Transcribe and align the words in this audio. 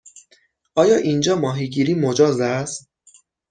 آیا 0.75 0.95
اینجا 0.97 1.35
ماهیگیری 1.35 1.93
مجاز 1.93 2.39
است؟ 2.39 2.89